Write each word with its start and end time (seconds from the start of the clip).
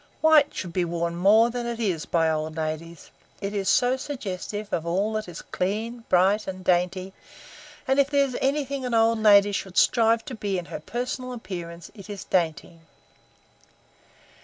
White 0.19 0.51
should 0.55 0.73
be 0.73 0.83
worn 0.83 1.15
more 1.15 1.51
than 1.51 1.67
it 1.67 1.79
is 1.79 2.07
by 2.07 2.27
old 2.27 2.57
ladies. 2.57 3.11
It 3.39 3.53
is 3.53 3.69
so 3.69 3.97
suggestive 3.97 4.73
of 4.73 4.83
all 4.87 5.13
that 5.13 5.27
is 5.29 5.43
clean, 5.43 6.05
bright, 6.09 6.47
and 6.47 6.63
dainty; 6.65 7.13
and 7.87 7.99
if 7.99 8.09
there 8.09 8.25
is 8.25 8.35
anything 8.41 8.83
an 8.83 8.95
old 8.95 9.19
lady 9.21 9.51
should 9.51 9.77
strive 9.77 10.25
to 10.25 10.33
be 10.33 10.57
in 10.57 10.65
her 10.65 10.79
personal 10.79 11.33
appearance 11.33 11.91
it 11.93 12.09
is 12.09 12.23
dainty. 12.23 12.79